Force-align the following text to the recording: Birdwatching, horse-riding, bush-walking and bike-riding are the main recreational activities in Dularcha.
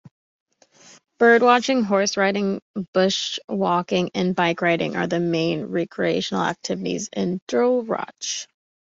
Birdwatching, 1.19 1.83
horse-riding, 1.85 2.59
bush-walking 2.91 4.09
and 4.15 4.35
bike-riding 4.35 4.95
are 4.95 5.05
the 5.05 5.19
main 5.19 5.65
recreational 5.65 6.43
activities 6.43 7.07
in 7.15 7.39
Dularcha. 7.47 8.47